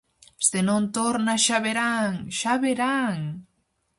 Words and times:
-Se 0.43 0.59
non 0.67 0.83
torna, 0.97 1.33
xa 1.45 1.57
verán, 1.67 2.13
xa 2.39 2.53
verán... 2.65 3.19